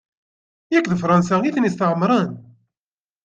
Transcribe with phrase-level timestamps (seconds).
[0.71, 2.31] Yak meqqar d Fransa i ten-isetɛemren?